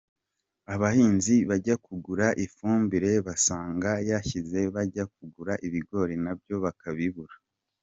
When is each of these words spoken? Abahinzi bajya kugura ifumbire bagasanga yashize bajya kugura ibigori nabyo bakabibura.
Abahinzi 0.73 1.35
bajya 1.49 1.75
kugura 1.85 2.27
ifumbire 2.45 3.11
bagasanga 3.27 3.91
yashize 4.09 4.59
bajya 4.75 5.03
kugura 5.13 5.53
ibigori 5.67 6.15
nabyo 6.25 6.55
bakabibura. 6.65 7.35